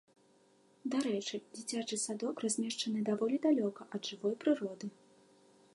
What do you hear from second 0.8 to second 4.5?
Дарэчы, дзіцячы садок размешчаны даволі далёка ад жывой